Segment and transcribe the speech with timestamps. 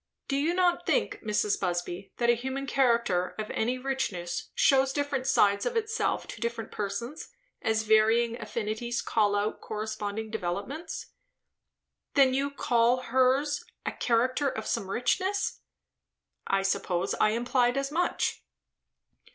[0.27, 1.59] Do you not think, Mrs.
[1.59, 6.71] Busby, that a human character of any richness shews different sides of itself to different
[6.71, 7.29] persons,
[7.61, 11.11] as varying affinities call out corresponding developments?"
[12.15, 15.59] "Then you call hers, a character of some richness?"
[16.47, 18.43] "I suppose I implied as much."